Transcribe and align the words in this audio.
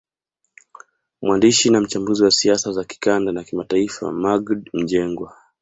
Mwandishi 1.21 1.69
na 1.69 1.81
mchambuzi 1.81 2.23
wa 2.23 2.31
siasa 2.31 2.71
za 2.71 2.83
kikanda 2.83 3.31
na 3.31 3.43
kimataifa 3.43 4.11
Maggid 4.11 4.69
Mjengwa 4.73 5.33